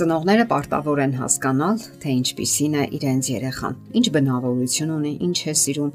[0.00, 5.90] Ծնողները պարտավոր են հասկանալ, թե ինչպիսին է իրենց երեխան, ինչ բնավորություն ունի, ինչ է սիրում,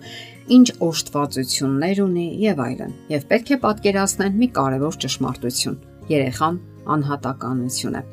[0.56, 5.80] ինչ օժտվածություններ ունի եւ այլն։ Եվ պետք է պատկերացնեն մի կարևոր ճշմարտություն.
[6.06, 6.60] երեխան
[6.96, 8.04] անհատականություն է։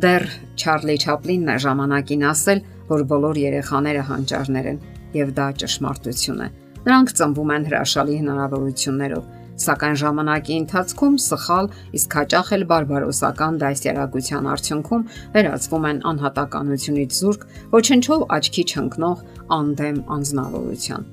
[0.00, 0.24] Դեռ
[0.56, 4.80] Չարլի Չապլինն է ժամանակին ասել, որ բոլոր երեխաները հանճարներ են,
[5.20, 6.48] եւ դա ճշմարտություն է։
[6.80, 11.70] Նրանք ծնվում են հրաշալի հնարավորություններով սակայն ժամանակի ընթացքում սխալ,
[12.00, 15.06] իսկ հաճախ էլ բարբարոսական դասյարակության արդյունքում
[15.36, 19.24] վերածվում են անհատականությունից զուրկ, ոչնչով աչքի չընկնող
[19.60, 21.10] անդեմ անznավորության։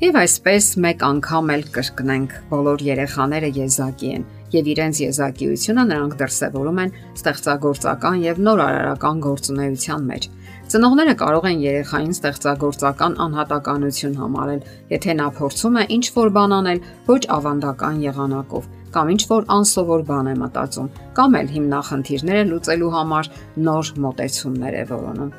[0.00, 4.22] Եվ այսպես մեկ անգամ էլ կրկնենք, բոլոր երեխաները եզակի են,
[4.54, 10.28] եւ իրենց եզակիությունը նրանք դրսեւորում են ստեղծագործական եւ նոր արարական գործունեության մեջ
[10.70, 14.60] Ծնողները կարող են երեխային ստեղծագործական անհատականություն համարել,
[14.92, 20.06] եթե նա փորձում է ինչ որ բան անել ոչ ավանդական եղանակով, կամ ինչ որ անսովոր
[20.12, 23.32] բան է մտածում, կամ էլ հիմնախնդիրները լուծելու համար
[23.66, 25.34] նոր մոտեցումներ է որոնում։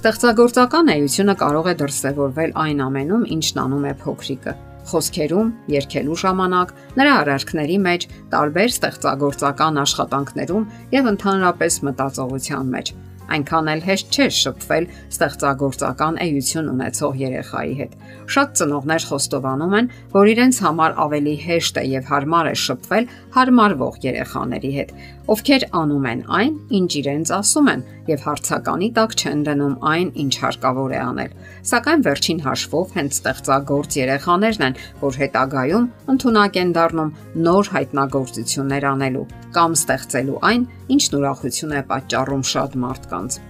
[0.00, 7.12] Ստեղծագործական էությունը կարող է դրսևորվել այն ամենում, ինչն անում է փոքրիկը խոսքերում, երկելու ժամանակ, նրա
[7.20, 8.02] արարքների մեջ,
[8.34, 12.92] տարբեր ստեղծագործական աշխատանքներում եւ ընդհանրապես մտածողության մեջ
[13.34, 17.96] այնքան էլ հեշտ չէ շփվել ստեղծագործական էություն ունեցող երեխայի հետ։
[18.34, 23.98] Շատ ծնողներ խոստովանում են, որ իրենց համար ավելի հեշտ է եւ հարմար է շփվել հարմարվող
[24.04, 29.76] երեխաների հետ, ովքեր անում են այն, ինչ իրենց ասում են եւ հարցականի տակ չեն դնում
[29.90, 31.32] այն, ինչ հարկավոր է անել։
[31.70, 37.14] Սակայն վերջին հաշվով հենց ստեղծագործ երեխաներն են, որ հետագայում ընդունակ են դառնում
[37.48, 43.40] նոր հայտնագործություններ անելու կամ ստեղծելու այն, ինչն ուրախություն է պատճառում շատ մարդկանց։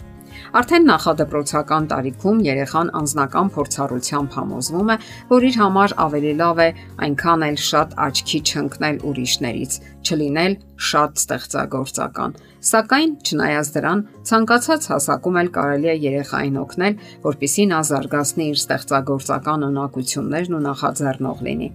[0.52, 4.96] Արդեն նախադպրոցական տարիքում երեխան անznական փորձառությամբ համոզվում է,
[5.30, 6.68] որ իր համար ավելի լավ է
[7.06, 10.58] այնքան էլ շատ աչքի չընկնել ուրիշներից, չլինել
[10.90, 18.46] շատ ստեղծագործական։ Սակայն չնայած դրան, ցանկացած հասակում էլ կարելի է երեխային օգնել, որpիսի նա զարգացնի
[18.52, 21.68] իր ստեղծագործական ունակություններն ու նախաձեռնող լինի։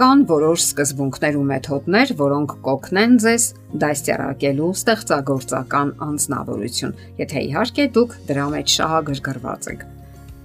[0.00, 3.44] Կան որոշ սկզբունքներ ու մեթոդներ, որոնք կօգնեն ձեզ
[3.82, 9.82] դաստիարակելու ստեղծագործական անznավորություն, եթե իհարկե դուք դրա մեջ շահագրգռված եք։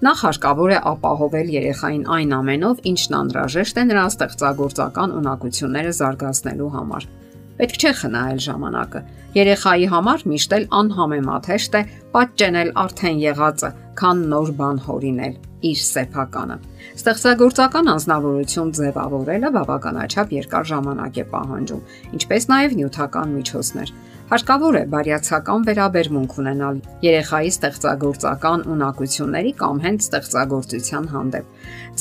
[0.03, 7.07] Նախ հարկավոր է ապահովել երեխային այն ամենով, ինչն անհրաժեշտ է նրա ստեղծագործական ունակությունները զարգացնելու համար։
[7.55, 9.01] Պետք չէ խնայել ժամանակը։
[9.39, 13.69] Երեխայի համար միշտ էլ անհամեմատ հեշտ է պատճենել արդեն եղածը,
[14.00, 15.35] քան նոր բան հորինել
[15.66, 16.57] իր սեփականը։
[17.00, 21.81] Ստեղծագործական անznավորություն ձևավորելը բավականաչափ երկար ժամանակ է պահանջում,
[22.19, 23.94] ինչպես նաև նյութական միջոցներ։
[24.25, 31.51] Հարկավոր է բարյացակամ վերաբերմունք ունենալ երեխայի ստեղծագործական ունակությունների կամ հենց ստեղծագործության հանդեպ։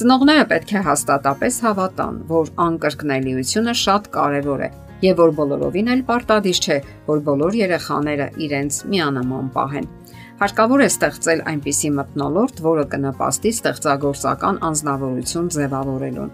[0.01, 4.71] Ծնողները պետք է հաստատապես հավատան, որ անկրկնելիությունը շատ կարևոր է
[5.05, 6.79] եւ որ բոլորովին էլ պարտադիր չէ,
[7.09, 9.89] որ բոլոր երեխաները իրենց միանման պահեն։
[10.35, 16.33] Հարկավոր է ստեղծել այնպիսի մտնոլորտ, որը կնպաստի ստեղծագործական անznավորություն ձևավորելուն։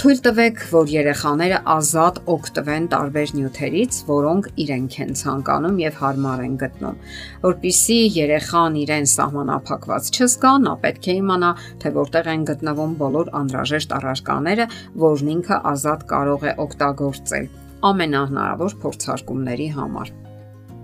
[0.00, 6.54] Թույլ տվեք, որ երեխաները ազատ օգտվեն տարբեր նյութերից, որոնք իրենք են ցանկանում եւ հարմար են
[6.62, 7.02] գտնում։
[7.42, 11.52] Որpիսի երեխան իրեն սահմանափակված չզգա, նա պետք է իմանա,
[11.84, 14.70] թե որտեղ են գտնվում բոլոր անհրաժեշտ առարկաները,
[15.04, 17.54] որն ինքը ազատ կարող է օգտագործել
[17.92, 20.18] ամենահնարավոր փորձարկումների համար։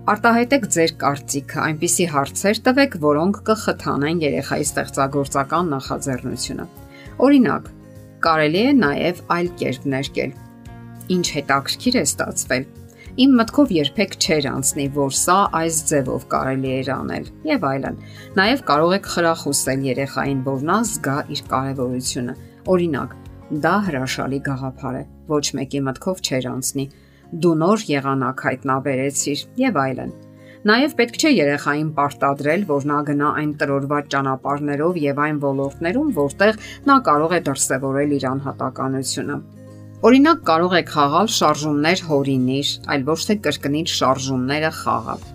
[0.07, 6.65] Արտահայտեք ձեր կարծիքը, այնպիսի հարցեր տվեք, որոնք կխթանեն երեխայի ստեղծագործական նախաձեռնությունը։
[7.27, 7.65] Օրինակ,
[8.23, 10.31] կարելի է նաև այլ կերպ ներկել։
[11.11, 12.67] Ինչ հետաքրքիր է ստացվել։
[13.25, 17.99] Իմ մտքով երբեք չէր անցնի, որ սա այս ձևով կարելի էր անել, եւ այլն։
[18.39, 22.37] Նաև կարող եք խրախուսել երեխային, որ նա զգա իր կարևորությունը։
[22.77, 23.17] Օրինակ,
[23.67, 25.03] դա հրաշալի գաղափար է։
[25.35, 26.87] Ոչ մեկի մտքով չէր անցնի
[27.31, 30.11] դու նոր եղանակ հայտնաբերեցիր եւ այլն։
[30.67, 36.59] Նաև պետք չէ երեխային պարտադրել, որ նա գնա այն տրորված ճանապարհներով եւ այն ոլորտներում, որտեղ
[36.89, 39.37] նա կարող է դրսևորել իր անհատականությունը։
[40.07, 45.25] Օրինակ կարող եք խաղալ շարժումներ հորինիր, այլ ոչ թե կրկնիչ շարժումները խաղալ։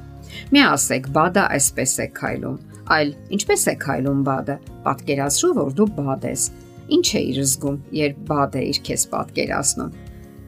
[0.53, 2.61] Մի ասեք, բադը այսպես է քայլում,
[2.97, 4.57] այլ ինչպես է քայլում բադը։
[4.87, 6.47] Պատկերացրու, որ դու բադ ես։
[6.93, 9.93] Ինչ է իր զգում, երբ բադ է իր քեզ պատկերացնում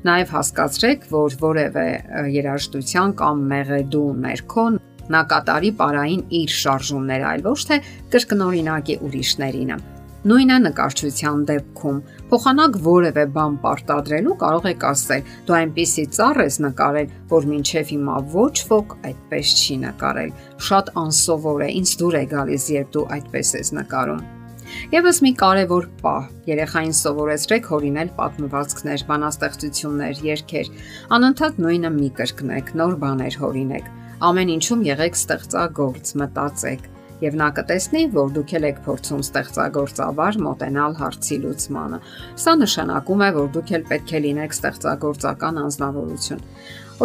[0.05, 1.85] Նաև հասկացրեք, որ որևէ
[2.35, 4.65] երաժշտության կամ մեղեդու ներքո
[5.15, 7.79] նա կատարի պարային իր շարժումները, այլ ոչ թե
[8.13, 9.79] կրկնօրինակի ուրիշներինը։
[10.25, 11.97] Նույնը նկարչության դեպքում
[12.31, 15.27] փոխանակ որևէ բան պարտադրելու կարող եք ասել.
[15.49, 20.33] դու այնպիսի ծառ ես նկարել, որ մինչև հիմա ոչ ոք այդպես չի նկարել։
[20.69, 24.44] Շատ անսովոր է, ինձ դուր է գալիս, երբ դու այդպես ես նկարում։
[24.95, 30.73] Եվս մի կարևոր պահ՝ երեխային սովորեցրեք հորինել պատմվածքներ, բանաստեղծություններ, երգեր։
[31.19, 33.93] Անընդհատ նույնը մի կրկնեք, նոր բաներ հորինեք։
[34.25, 36.91] Ամեն ինչում եղեք ստեղծագործ, մտածեք
[37.25, 42.01] եւ նա կտեսնի, որ դուք եք փորձում ստեղծագործաբար մոտենալ հարցի լուծմանը։
[42.45, 46.43] Սա նշանակում է, որ դուք ել պետք է լինեք ստեղծագործական անznավորություն։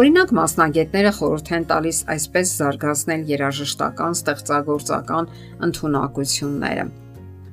[0.00, 5.30] Օրինակ մասնագետները խորհուրդ են տալիս այսպես զարգացնել երաժշտական ստեղծագործական
[5.70, 6.84] ընտունակությունները։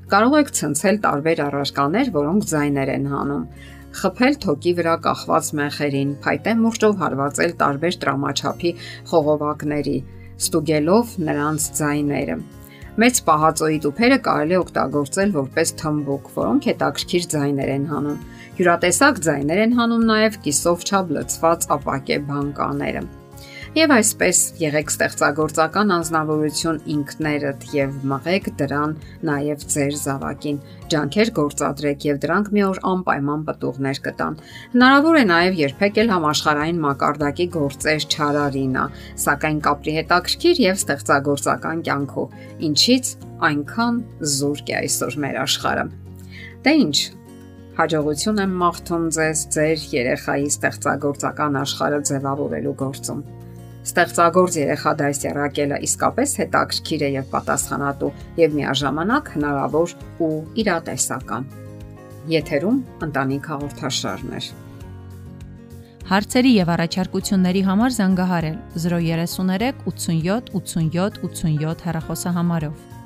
[0.08, 3.42] Կարող եք ցնցել տարբեր առարկաներ, որոնք ձայներ են հանում
[3.98, 8.72] խփել թոկի վրա կախված մեխերին, փայտե մուրճով հարվածել տարբեր տրամաչափի
[9.12, 9.98] խողովակների,
[10.44, 12.38] ստուգելով նրանց ձայները։
[13.04, 18.26] Մեծ պահածոյի տուփերը կարելի է օգտագործել որպես թմբուկ, որոնք հետաքրքիր ձայներ են հանում։
[18.58, 23.08] Յուրատեսակ ձայներ են հանում նաև կիսով չափ լցված ապակե բանկաները։
[23.76, 28.94] Եվ այսպես եղեք ստեղծագործական անznավորություն ինքներդ եւ մղեք դրան
[29.28, 30.62] նաեւ ձեր զավակին։
[30.94, 34.40] Ջանքեր գործադրեք եւ դրանք մի օր անպայման պատուղներ կտան։
[34.78, 38.88] Հնարավոր է նաեւ երբեք էլ համաշխարային մակարդակի գործեր չարարինա,
[39.28, 42.42] սակայն կապրի հետաքրքիր եւ ստեղծագործական կյանքով,
[42.72, 43.14] ինչից
[43.52, 44.02] այնքան
[44.38, 45.88] զուրկ է այսօր մեր աշխարհը։
[46.68, 46.98] Դե ինչ,
[47.78, 53.20] Հաջողություն եմ մաղթում ձեզ ձեր երեխայի ստեղծագործական աշխարհը ձևավորելու գործում։
[53.88, 58.10] Ստեղծագործ երեխա դասյարակելը իսկապես հետաքրքիր է եւ պատասխանատու
[58.42, 59.94] եւ միաժամանակ հնարավոր
[60.28, 60.32] ու
[60.64, 61.48] իրատեսական։
[62.34, 64.50] Եթերում ընտանիք հաղորդաշարներ։
[66.08, 72.97] Հարցերի եւ առաջարկությունների համար զանգահարել 033 87 87 87 հեռախոսահամարով։